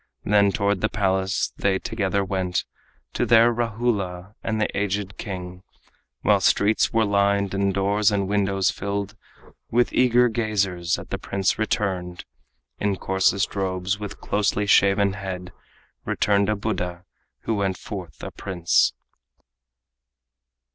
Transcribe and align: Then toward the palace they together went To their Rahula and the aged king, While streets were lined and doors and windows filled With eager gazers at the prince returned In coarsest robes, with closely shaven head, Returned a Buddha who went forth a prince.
Then 0.23 0.51
toward 0.51 0.81
the 0.81 0.89
palace 0.89 1.53
they 1.57 1.77
together 1.77 2.25
went 2.25 2.65
To 3.13 3.23
their 3.23 3.53
Rahula 3.53 4.33
and 4.43 4.59
the 4.59 4.75
aged 4.75 5.15
king, 5.19 5.61
While 6.23 6.39
streets 6.41 6.91
were 6.91 7.05
lined 7.05 7.53
and 7.53 7.71
doors 7.71 8.09
and 8.11 8.27
windows 8.27 8.71
filled 8.71 9.15
With 9.69 9.93
eager 9.93 10.27
gazers 10.27 10.97
at 10.97 11.11
the 11.11 11.19
prince 11.19 11.59
returned 11.59 12.25
In 12.79 12.95
coarsest 12.95 13.55
robes, 13.55 13.99
with 13.99 14.19
closely 14.19 14.65
shaven 14.65 15.13
head, 15.13 15.53
Returned 16.03 16.49
a 16.49 16.55
Buddha 16.55 17.05
who 17.41 17.53
went 17.53 17.77
forth 17.77 18.23
a 18.23 18.31
prince. 18.31 18.93